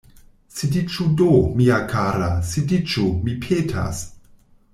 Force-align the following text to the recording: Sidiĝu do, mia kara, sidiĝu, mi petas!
Sidiĝu 0.59 1.05
do, 1.19 1.27
mia 1.59 1.77
kara, 1.91 2.31
sidiĝu, 2.53 3.05
mi 3.29 3.37
petas! 3.45 4.03